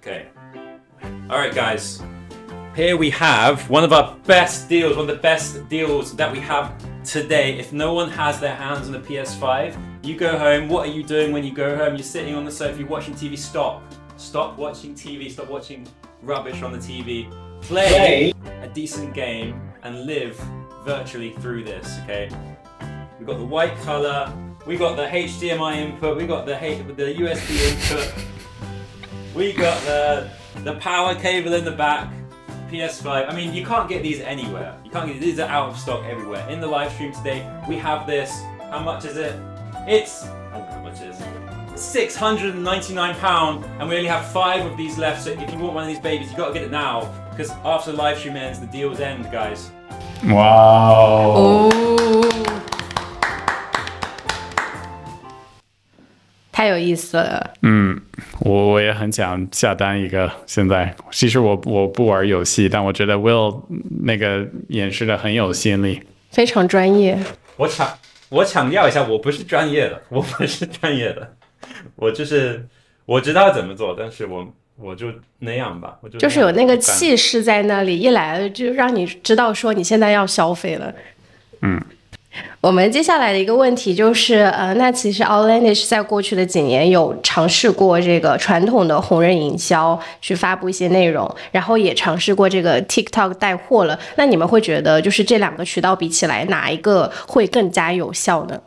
[0.01, 0.23] Okay.
[1.29, 1.99] All right, guys.
[2.75, 6.39] Here we have one of our best deals, one of the best deals that we
[6.39, 6.71] have
[7.03, 7.59] today.
[7.59, 10.67] If no one has their hands on the PS5, you go home.
[10.69, 11.95] What are you doing when you go home?
[11.95, 13.37] You're sitting on the sofa, you're watching TV.
[13.37, 13.83] Stop.
[14.16, 15.30] Stop watching TV.
[15.30, 15.86] Stop watching
[16.22, 17.30] rubbish on the TV.
[17.62, 20.36] Play a decent game and live
[20.84, 22.30] virtually through this, okay?
[23.18, 24.32] We've got the white color,
[24.66, 28.24] we got the HDMI input, we got the, H- the USB input.
[29.34, 30.30] We got the
[30.64, 32.10] the power cable in the back,
[32.70, 33.30] PS5.
[33.30, 34.74] I mean, you can't get these anywhere.
[34.84, 36.48] You can't get these are out of stock everywhere.
[36.48, 38.40] In the live stream today, we have this.
[38.70, 39.38] How much is it?
[39.86, 40.24] It's
[41.76, 45.88] £699 and we only have five of these left, so if you want one of
[45.88, 47.06] these babies, you gotta get it now.
[47.30, 49.70] Because after the live stream ends, the deals end, guys.
[50.24, 51.36] Wow.
[51.36, 51.70] Oh.
[56.50, 57.50] 太有意思了。
[57.60, 58.00] 嗯，
[58.40, 60.32] 我我也很想下单一个。
[60.46, 63.60] 现在其实我我不玩游戏，但我觉得 Will
[64.00, 67.18] 那个演示的很有吸引力，非常专业。
[67.58, 67.86] 我抢
[68.30, 71.35] 我强调一下，我不是专业的，我不是专业的。
[71.94, 72.66] 我就是
[73.04, 74.46] 我知道怎么做，但是我
[74.80, 75.06] 我就
[75.38, 80.92] 那样吧，我就就是有那个气势在那里，一来了就让你知道说你现在要消费了。
[81.62, 81.80] 嗯。
[82.60, 93.98] 我们接下来的一个问题就是，呃，那其实 Outlandish 在过去的几年有尝试过这个传统的红人营销，去发布一些内容，然后也尝试过这个 TikTok 带货了。
[94.16, 98.60] 那你们会觉得，就是这两个渠道比起来，哪一个会更加有效呢？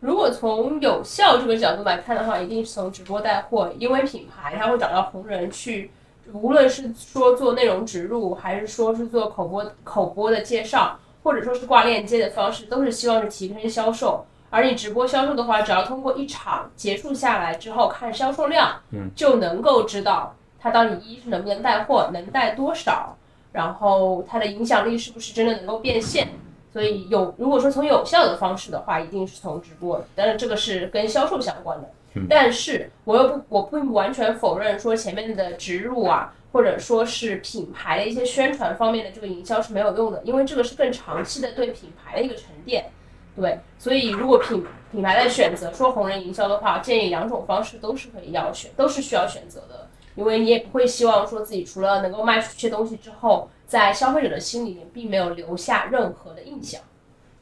[0.00, 5.90] 如果从有效这个角度来看的话，一定是从直播带货，因为品牌它会找到红人去，
[6.32, 14.24] 无论是说做内容植入，还是说是做口播口播的介绍，或者说是挂链接的方式，都是希望是提升销售。
[14.50, 18.80] 而你直播销售的话，只要通过一场结束下来之后看销售量，
[19.14, 23.16] 就能够知道它到底一是能不能带货，能带多少，
[23.52, 26.28] 然后它的影响力是不是真的能够变现。
[26.76, 31.88] 所以有，如果说从有效的方式的话，一定是从直播，但是这个是跟销售相关的。
[32.28, 42.90] 但是我又不，我并不完全否认说前面的植入啊，或者说是品牌的一些宣传方面的这个营销是没有用的，因为这个是更长期的对品牌的一个沉淀。
[43.34, 44.62] 对，所以如果品
[44.92, 56.80] 品牌在选择说红人营销的话，建议两种方式都是可以要选，都是需要选择的，因为你也不会希望说自己除了能够卖出去东西之后，在消费者的心里面并没有留下任何的印象，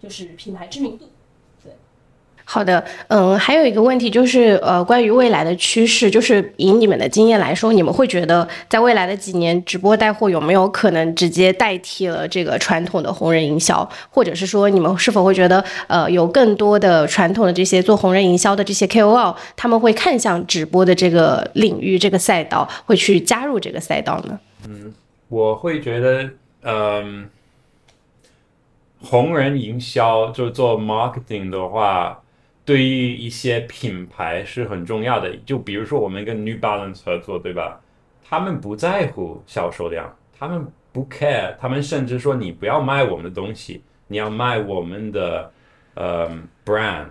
[0.02, 1.06] 就是品牌知名度。
[2.46, 24.38] 好的，嗯，还有一个问题就是，呃，关于未来的趋势，就是以你们的经验来说，你们会觉得在未来的几年，直播带货有没有可能直接代替了这个传统的红人营销，或者是说，你们是否会觉得，呃，有更多的传统的这些做红人营销的这些 KOL，他们会看向直播的这个领域、这个赛道，会去加入这个赛道呢？
[25.34, 26.30] 我会觉得，
[26.62, 27.28] 嗯，
[29.00, 32.22] 红人营销就做 marketing 的话，
[32.64, 35.36] 对于一些品牌是很重要的。
[35.38, 37.80] 就比如说我们跟 New Balance 合作，对吧？
[38.22, 45.50] 他们不在乎销售量，他们不 care，他们甚至说你不要卖我们的东西，你要卖我们的
[45.94, 46.30] 呃
[46.64, 47.06] brand，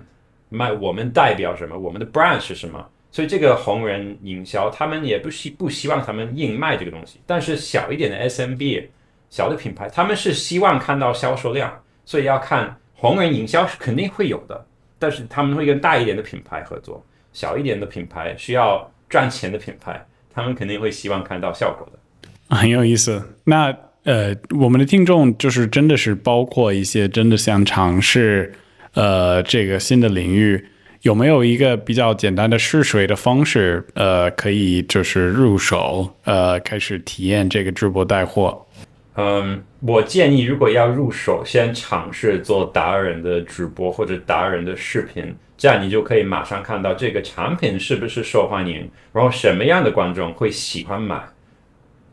[0.47, 2.89] 卖我们代表什么，我们的 brand 是什么。
[3.13, 8.87] 所以这个红人营销，他们也不希不希望他们硬卖这个东西，但是小一点的 SMB，
[9.29, 11.71] 小的品牌，他们是希望看到销售量，
[12.05, 14.65] 所以要看红人营销是肯定会有的，
[14.97, 22.57] 但是他们会跟大一点的品牌合作，小一点的品牌需要赚钱的品牌，他们肯定会希望看到效果的。
[22.57, 23.21] 很有意思。
[23.43, 23.71] 那
[24.05, 28.51] 呃，我们的听众就是真的是包括一些真的想尝试
[28.95, 30.67] 呃这个新的领域，
[31.03, 33.85] 有没有一个比较简单的试水的方式？
[33.93, 38.65] 呃，可以就是入手呃开始体验这个直播带货。
[39.15, 51.21] 嗯，我建议如果要入手，先尝试做达人的直播或者达人的视频，这样你就可以马上看到这个产品是不是受欢迎，然后什么样的观众会喜欢买。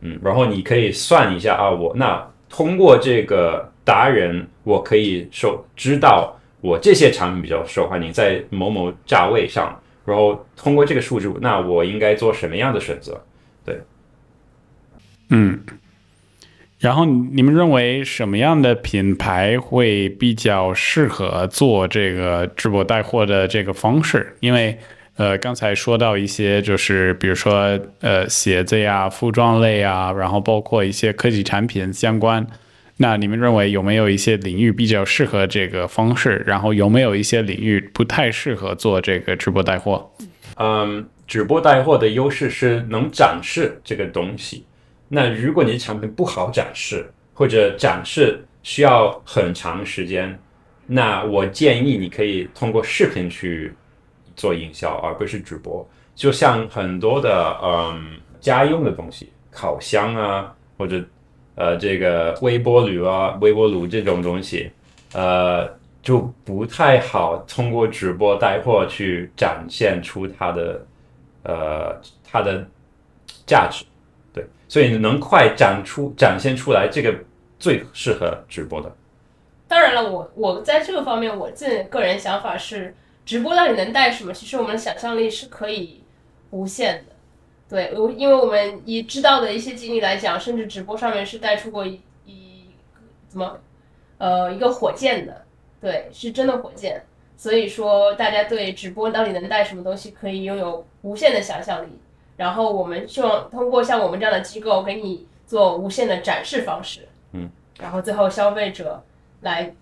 [0.01, 13.19] 嗯，然后你可以算一下啊，我那通过这个达人，我可以受知道我这些产品比较受欢迎，在某某价位上，然后通过这个数据，那我应该做什么样的选择？
[13.65, 13.79] 对
[15.29, 15.59] 嗯，
[16.77, 24.35] 然后你们认为什么样的品牌会比较适合做这个直播带货的这个方式？
[24.39, 24.77] 因为
[25.15, 32.45] 呃，刚才说到一些就是比如说呃鞋子呀、服装类啊，然后包括一些科技产品相关。
[33.01, 36.43] 那你们认为有没有一些领域比较适合这个方式？
[36.45, 40.07] 然后有没有一些领域不太适合做这个直播带货？
[40.57, 44.63] 嗯，直播带货的优势是能展示这个东西。
[45.07, 50.37] 那如果你的产品不好展示，或者展示需要很长时间，
[50.85, 53.73] 那我建议你可以通过视频去
[54.35, 55.89] 做营销，而不是直播。
[56.13, 61.03] 就像很多的嗯家用的东西，烤箱啊，或者
[61.61, 64.71] 呃这个微波炉啊、微波炉这种东西，
[65.13, 65.69] 呃
[66.01, 70.85] 就不太好通过直播带货去展现出它的
[71.43, 72.65] 呃它的
[73.45, 73.85] 价值。
[74.33, 77.13] 对，所以能快展出展现出来，这个
[77.59, 78.91] 最适合直播的。
[79.67, 84.33] 当然了，我我在这个方面，我自己个人想法是，直播到底能带什么？
[84.33, 86.01] 其实我们的想象力是可以
[86.49, 87.10] 无限的。
[87.71, 92.65] 对，我因为我们以知道的一些经历来讲，甚至直播上面是带出过一一
[93.29, 93.57] 怎么
[94.17, 95.45] 呃一个火箭的，
[95.79, 97.01] 对，是真的火箭。
[97.37, 101.97] 所以说，大家对直播到底能带什么东西，可以拥有无限的想象力。
[102.35, 107.49] 然后我们希望通过像我们这样的机构给你做无限的展示方式，嗯，
[107.79, 109.01] 然后最后消费者
[109.39, 109.73] 来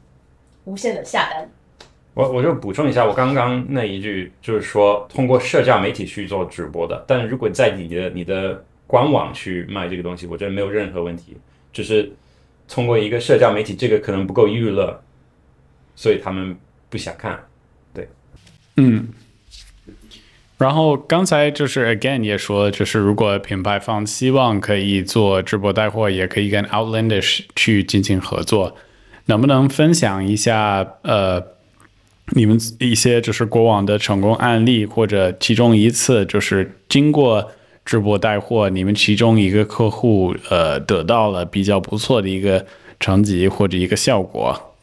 [0.65, 1.49] 无限的下单。
[2.19, 11.37] 我我就补充一下，我刚刚那一句就是说通过社交媒体去做直播的，但如果在你的你的官网去卖这个东西，我觉得没有任何问题，
[11.71, 12.11] 只是
[12.67, 15.01] 通过一个社交媒体，这个可能不够娱乐，
[15.95, 16.53] 所以他们
[16.89, 17.39] 不想看，
[17.93, 18.09] 对，
[18.75, 19.07] 嗯。
[20.57, 28.75] 然后刚才就是 again 也说，就是如果品牌方希望可以做直播带货，也可以跟 Outlandish 去进行合作，
[29.27, 31.41] 能不能分享一下呃
[32.31, 37.51] 你们一些就是过往的成功案例，或者其中一次就是经过
[37.83, 42.65] 直播带货，你们其中一个客户呃得到了比较不错的一个
[42.99, 44.75] 成绩或者一个效果？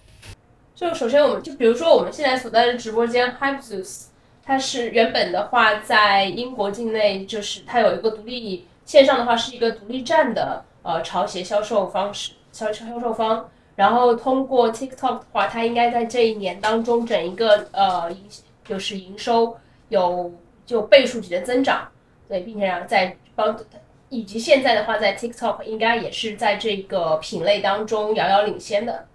[0.74, 4.06] 就首先我们就比如说我们现在所在的直播间 Hypeus。
[4.48, 13.48] 它是原本的话，在英国境内，就是它有一个独立线上的话，是一个独立站的呃潮鞋销售方式，销销售方。
[13.76, 18.10] 然后通过 TikTok 的话，它应该在这一年当中，整一个呃
[18.64, 19.56] 就是营收
[19.88, 20.32] 有
[20.64, 21.86] 就倍数级的增长，
[22.28, 23.56] 对，并且在帮
[24.08, 29.06] 以及现在的话，在 TikTok 应该也是在这个品类当中遥遥领先的，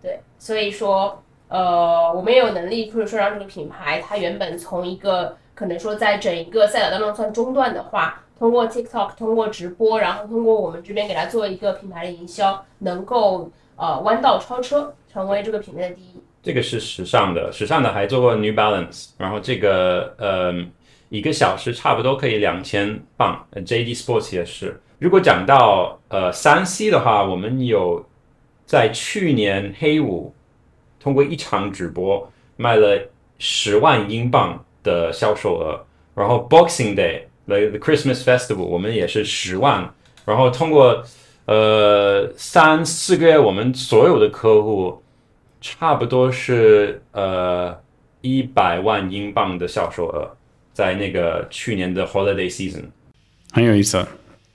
[0.00, 1.22] 对，所以说。
[1.50, 16.22] 呃，我们也有能力，或者说让这个品牌，它原本从一个可能说在整一个赛道当中算中段的话，通过 TikTok，通过直播，然后通过我们这边给它做一个品牌的营销，能够呃弯道超车，成为这个品类的第一。
[16.42, 20.54] 这个是时尚的，时尚的还做过 New Balance，然后这个呃
[21.08, 24.78] 一个小时差不多可以两千磅，JD Sports 也是。
[24.98, 28.04] 如果讲到呃三 C 的话，我们有
[28.66, 30.34] 在去年黑五。
[31.00, 33.00] 通过一场直播卖了
[33.38, 35.80] 十万英镑的销售额，
[36.12, 39.88] 然后 Boxing Day 来 The Christmas Festival 我们也是十万，
[40.24, 41.02] 然后通过
[41.48, 45.02] 呃三四个月，我们所有的客户
[45.62, 47.74] 差不多是呃
[48.20, 50.30] 一百万英镑的销售额，
[50.74, 52.84] 在那个去年的 Holiday Season，
[53.50, 54.06] 很有意思。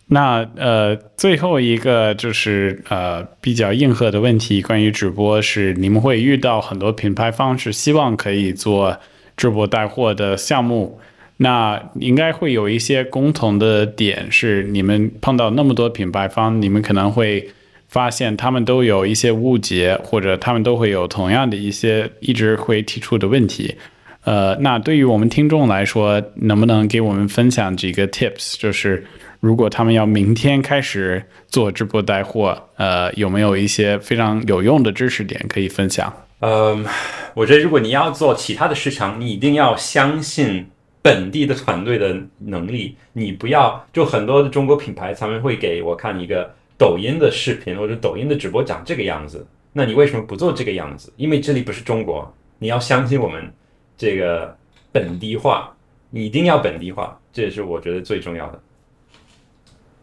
[0.05, 8.95] 那呃，最后一个就是呃比较硬核的问题，关于直播是你们会遇到很多品牌方是希望可以做
[9.35, 10.99] 直播带货的项目，
[11.43, 17.49] 那应该会有一些共同的点，是你们碰到那么多品牌方，你们可能会
[17.87, 23.75] 发现他们都有一些误解，或者他们都会有同样的一些一直会提出的问题。
[24.23, 29.05] 呃，那对于我们听众来说，能不能给我们分享几个 tips，就是？
[29.41, 36.13] 如果他们要明天开始做直播带货，呃，有没有一些非常有用的知识点可以分享？
[36.39, 36.85] 嗯，
[37.33, 40.65] 我觉得如果你要做其他的市场，你一定要相信
[41.03, 42.97] 本地的团队的能力。
[43.11, 51.13] 你不要就很多的中国品牌，他们会给我看一个抖音的视频或者抖音的直播长这个样子，那你为什么不做这个样子？
[51.17, 53.53] 因为这里不是中国，你要相信我们
[53.95, 54.57] 这个
[54.91, 55.75] 本地化，
[56.09, 58.59] 你一定要本地化，这也是我觉得最重要的。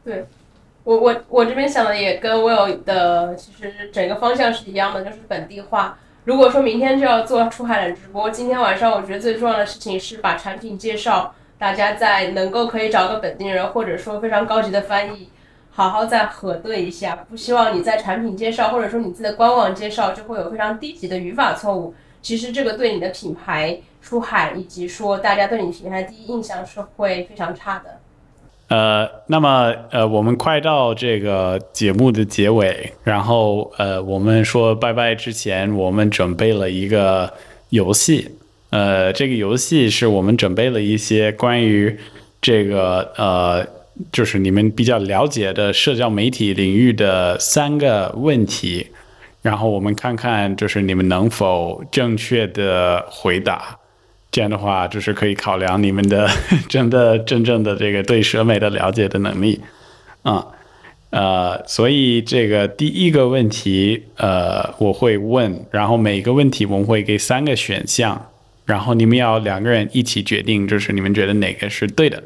[0.04, 0.24] 对，
[0.84, 5.98] 我我我这边想的也跟 Will 的其实整个方向是一样的，就是本地化。
[6.24, 15.30] 如果说明天就要做出海的直播，今天晚上我觉得最重要的事情是把产品介绍，大家在能够可以找个本地人，或者说非常高级的翻译，
[15.70, 21.94] 好好再核对一下，不希望你在产品介绍或者说你自己的官网介绍就会有非常低级的语法错误。
[22.20, 27.98] 其实这个对你的品牌出海以及说大家对你品牌第一印象是会非常差的。
[28.70, 37.32] 呃，那么呃，我们快到这个节目的结尾，然后呃，我们说拜拜之前，我们准备了一个
[37.70, 38.28] 游戏。
[38.70, 41.98] 呃，这个游戏是我们准备了一些关于
[42.40, 43.66] 这个呃，
[44.12, 48.86] 就是你们比较了解的社交媒体领域的三个问题，
[49.42, 53.79] 然后我们看看就是你们能否正确的回答。
[54.32, 56.28] 这样的话，就是可以考量你们的
[56.68, 59.60] 真的真正的这个对蛇美的了解的能力，
[60.22, 60.46] 啊、
[61.10, 68.30] 呃，所以这个第一个问题，呃，我会问，然后每个问题我们会给三个选项，
[68.66, 72.22] 然后你们要两个人一起决定，就是你们觉得哪个是对的，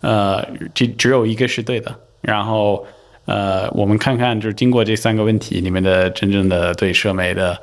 [0.00, 0.44] 呃，
[0.74, 2.84] 只只有一个是对的，然后
[3.26, 7.56] 呃，我们看看就是经过这三个问题，你们的真正的对社美的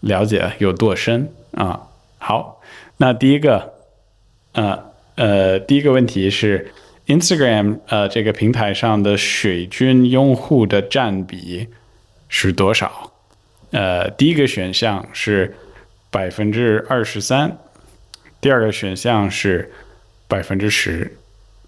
[0.00, 1.26] 了解有多深。
[1.52, 1.80] 啊、
[2.18, 2.57] 好。
[3.00, 3.74] 那第一个，
[4.52, 6.72] 呃呃，第一个问题是
[7.06, 11.68] Instagram 呃这个平台上的水军用户的占比
[12.28, 13.12] 是多少？
[13.70, 15.54] 呃，第一个选项是
[16.10, 17.56] 百分之二十三，
[18.40, 19.70] 第二个选项是
[20.26, 21.16] 百分之十，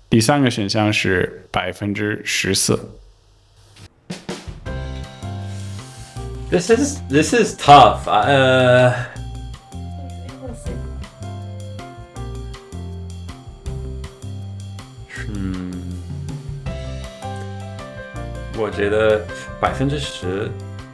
[0.09, 2.97] 第三个选项是百分之十四。
[6.51, 8.09] This is this is tough.
[8.09, 8.93] Uh,
[18.61, 19.25] 我觉得
[19.59, 20.47] 百分之十，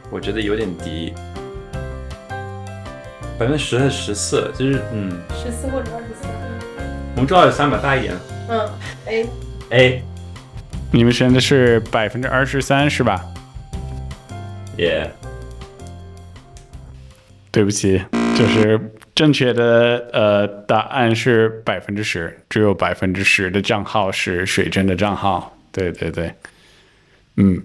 [0.09, 1.13] 我觉得有点低。
[3.37, 6.27] 百分之十和十四，就是嗯，十四或者二十四。
[7.13, 8.15] 我们做二十三吧，大一点。
[8.47, 8.69] 嗯
[9.05, 9.29] ，A
[9.71, 10.03] A，
[10.91, 13.21] 你们选的是百分之二十三是吧
[14.77, 15.09] ？yeah，
[17.51, 18.01] 对不起，
[18.37, 18.79] 就是
[19.13, 25.53] 正确的呃答案是百分之十，只有百分之十的账号是水针的账号。
[25.71, 26.33] 对对对，
[27.37, 27.63] 嗯，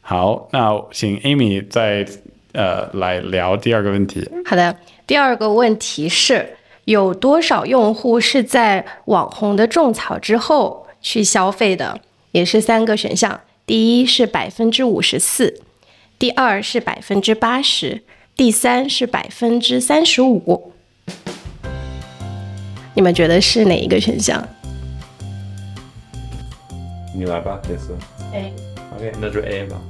[0.00, 2.06] 好，那请 Amy 再
[2.52, 4.28] 呃来聊第二个问题。
[4.44, 11.98] 好的，第二个问题是有多少用户是在网红的种草之后去消费的？
[12.32, 15.62] 也是三个选项，第一是百分之五十四，
[16.18, 18.02] 第二是百分之八十，
[18.36, 20.72] 第三是百分之三十五。
[22.92, 24.46] 你们觉得是哪一个选项？
[27.14, 27.96] 你来吧，这次。
[28.34, 28.52] A，
[28.96, 29.80] OK，那就 A 吧。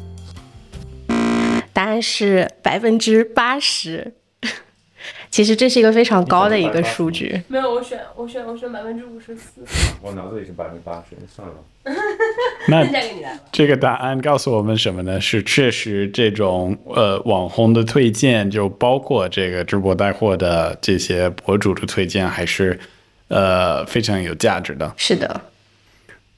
[1.72, 4.14] 答案是百分之八十。
[5.30, 7.42] 其实这是一个非常高的一个数据。
[7.46, 9.60] 没有，我选我选我选百分之五十四，
[10.02, 11.54] 我脑子里是百分之八十，算了
[11.84, 11.92] 吧。
[12.68, 12.86] 那。
[13.52, 15.20] 这个答案告诉我们什么呢？
[15.20, 22.78] 是确实这种呃网红的推荐，就包括这个直播带货的这些博主的推荐，还是
[23.28, 24.90] 呃非常有价值的。
[24.96, 25.40] 是的，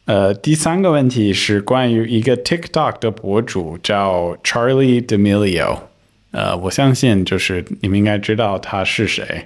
[0.09, 5.80] 呃，第三个问题是关于一个 TikTok 的博主叫 Charlie D'Amelio。
[6.30, 9.44] 呃，我相信就是你们应该知道他是谁。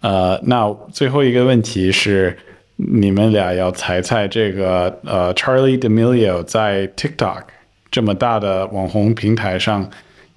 [0.00, 2.36] 呃，那最后一个问题是，
[2.74, 7.44] 你们俩要猜猜这个呃 Charlie D'Amelio 在 TikTok
[7.88, 9.88] 这么大的网红平台上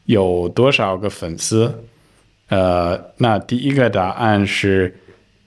[0.05, 1.83] 有多少个粉丝？
[2.49, 4.95] 呃，那第一个答案是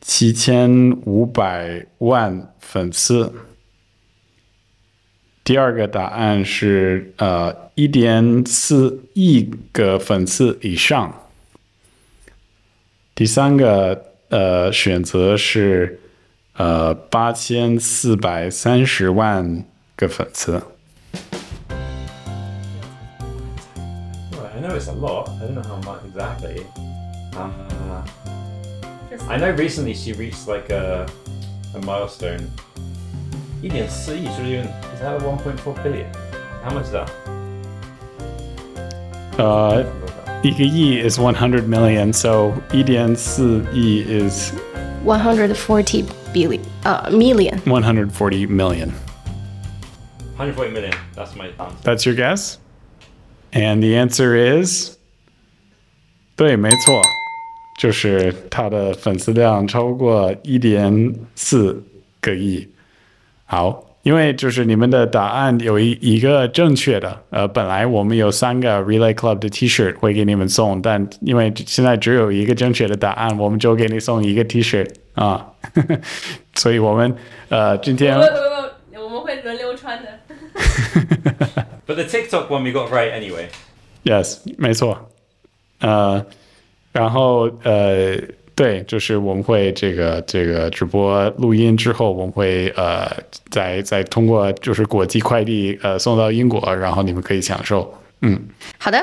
[0.00, 3.32] 七千五百万粉丝。
[5.50, 11.12] 第二个答案是呃一点四亿个粉丝以上。
[13.16, 15.98] 第三个呃选择是
[16.52, 19.64] 呃八千四百三十万
[19.96, 20.62] 个粉丝。
[24.54, 25.30] I know it's a lot.
[25.30, 26.64] I don't know how much exactly.
[27.34, 27.50] Uh,
[29.28, 31.06] I know recently she reached like a
[31.74, 32.48] a milestone.
[33.61, 34.73] 一点四亿是不是有点？
[34.95, 36.05] Is that one point four billion?
[36.63, 37.07] How much is that?
[39.37, 39.85] 呃，
[40.41, 44.53] 一个亿 is one hundred million, so 一点四亿 is
[45.05, 47.59] one hundred forty billion 呃 million。
[47.65, 48.91] one hundred forty million.
[50.37, 50.93] Hundred forty million.
[51.15, 51.75] That's my answer.
[51.83, 52.57] That's your guess?
[53.51, 54.97] And the answer is
[56.35, 57.01] 对，没错，
[57.79, 61.81] 就是他的粉丝量超过一点四
[62.19, 62.67] 个亿。
[63.52, 75.48] 好，因为就是你们的答案有一一个正确的，呃，本来我们有三个 Relay Club 的 T-shirt 会给你们送，但因为现在只有一个正确的答案，我们就给你送一个 T-shirt 啊，
[76.54, 77.12] 所以我们
[77.48, 80.08] 呃今天我我我我们会轮流穿的。
[81.88, 83.48] But the TikTok one we got right anyway.
[84.04, 85.10] Yes，没错。
[85.80, 86.24] 呃，
[86.92, 88.16] 然后呃，
[88.60, 93.10] 对，就是我们会这个这个直播录音之后，我们会呃
[93.48, 97.90] 再再通过就是国际快递呃送到英国，然后你们可以享受。
[98.20, 98.38] 嗯，
[98.76, 99.02] 好的。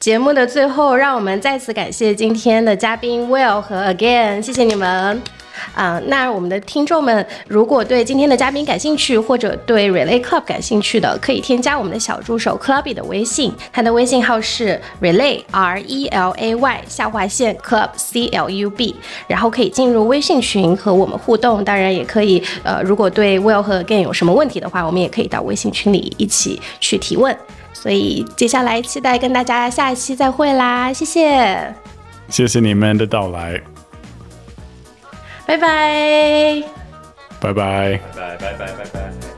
[0.00, 5.22] 节目的最后，让我们再次感谢今天的嘉宾 Will 和 Again，谢谢你们。
[5.74, 18.48] 啊、那我们的听众们，如果对今天的嘉宾感兴趣，或者对 Relay Club 感兴趣的，可以添加我们的小助手 Clubby 的微信，他的微信号是 Relay R E L A Y 下划线 Club C L
[18.48, 18.96] U B，
[19.26, 21.64] 然后可以进入微信群和我们互动。
[21.64, 27.36] 当然，也可以呃，如果对 Will 和 Again 有什么问题的话，我们也可以到微信群里一起去提问。
[27.72, 31.74] 所以接下来期待跟大家下一期再会啦，谢谢，
[32.28, 33.60] 谢谢你们的到来，
[35.46, 36.62] 拜拜。
[37.40, 38.00] 拜拜。
[38.16, 39.35] 拜拜拜拜拜。